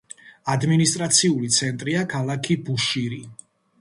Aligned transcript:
ადმინისტრაციული 0.53 1.49
ცენტრია 1.57 2.01
ქალაქი 2.15 2.59
ბუშირი. 2.71 3.21